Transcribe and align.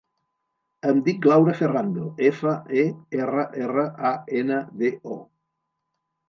Em 0.91 1.01
dic 1.09 1.27
Laura 1.31 1.53
Ferrando: 1.59 2.05
efa, 2.29 2.53
e, 2.85 2.85
erra, 3.19 3.45
erra, 3.67 3.85
a, 4.11 4.15
ena, 4.41 4.59
de, 4.83 4.91
o. 5.19 5.21